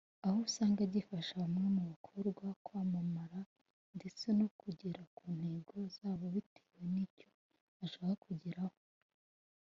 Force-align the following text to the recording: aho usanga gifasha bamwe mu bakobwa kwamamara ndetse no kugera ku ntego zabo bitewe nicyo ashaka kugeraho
aho 0.25 0.37
usanga 0.47 0.81
gifasha 0.93 1.33
bamwe 1.41 1.67
mu 1.75 1.81
bakobwa 1.91 2.45
kwamamara 2.65 3.39
ndetse 3.97 4.25
no 4.39 4.47
kugera 4.59 5.01
ku 5.15 5.23
ntego 5.37 5.75
zabo 5.95 6.25
bitewe 6.35 6.81
nicyo 6.93 7.29
ashaka 7.85 8.13
kugeraho 8.25 8.77